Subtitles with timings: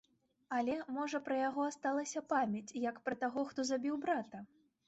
[0.59, 4.37] Але, можа, пра яго асталася памяць, як пра таго, хто забіў брата?